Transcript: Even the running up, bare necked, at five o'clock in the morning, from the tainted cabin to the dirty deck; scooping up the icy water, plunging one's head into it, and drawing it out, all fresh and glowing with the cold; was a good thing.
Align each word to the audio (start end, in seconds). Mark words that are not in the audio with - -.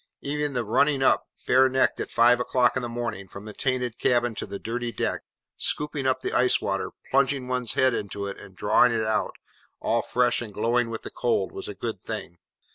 Even 0.21 0.53
the 0.53 0.63
running 0.65 1.03
up, 1.03 1.27
bare 1.45 1.69
necked, 1.69 1.99
at 1.99 2.09
five 2.09 2.39
o'clock 2.39 2.75
in 2.75 2.81
the 2.81 2.89
morning, 2.89 3.27
from 3.27 3.45
the 3.45 3.53
tainted 3.53 3.99
cabin 3.99 4.33
to 4.33 4.47
the 4.47 4.57
dirty 4.57 4.91
deck; 4.91 5.21
scooping 5.57 6.07
up 6.07 6.21
the 6.21 6.33
icy 6.33 6.65
water, 6.65 6.89
plunging 7.11 7.47
one's 7.47 7.73
head 7.75 7.93
into 7.93 8.25
it, 8.25 8.39
and 8.39 8.55
drawing 8.55 8.91
it 8.91 9.05
out, 9.05 9.35
all 9.79 10.01
fresh 10.01 10.41
and 10.41 10.55
glowing 10.55 10.89
with 10.89 11.03
the 11.03 11.11
cold; 11.11 11.51
was 11.51 11.67
a 11.67 11.75
good 11.75 12.01
thing. 12.01 12.39